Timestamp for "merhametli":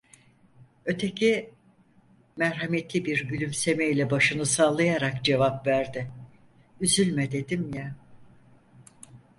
2.37-3.05